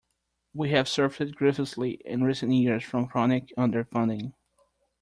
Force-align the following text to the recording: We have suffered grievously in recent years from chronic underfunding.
We 0.55 0.71
have 0.71 0.87
suffered 0.89 1.35
grievously 1.35 2.01
in 2.05 2.23
recent 2.23 2.51
years 2.53 2.83
from 2.83 3.05
chronic 3.07 3.53
underfunding. 3.55 4.33